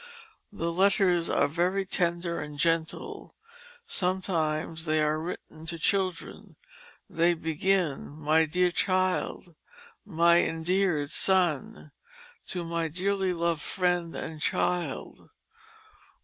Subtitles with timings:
[0.51, 3.35] The letters are very tender and gentle;
[3.85, 6.55] sometimes they are written to children;
[7.07, 9.53] they begin, "My deare Child";
[10.03, 11.91] "My Indear'd Sonn";
[12.47, 15.29] "To my dearly loved Friend and Child."